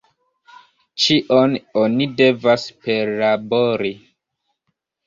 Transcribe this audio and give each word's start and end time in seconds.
Ĉion 1.03 1.53
oni 1.83 2.09
devas 2.23 2.67
perlabori. 2.87 3.95